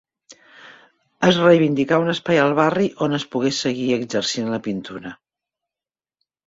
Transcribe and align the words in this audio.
Es 1.27 1.37
reivindicà 1.41 2.01
un 2.05 2.09
espai 2.15 2.41
al 2.45 2.55
barri 2.63 2.89
on 3.09 3.15
es 3.21 3.29
pogués 3.37 3.63
seguir 3.67 3.93
exercint 4.01 4.53
la 4.57 4.65
pintura. 4.71 5.15